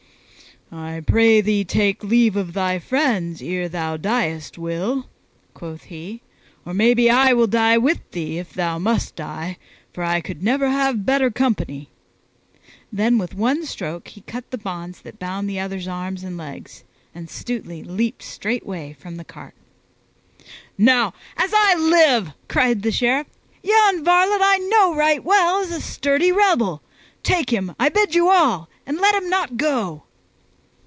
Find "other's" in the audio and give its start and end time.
15.59-15.89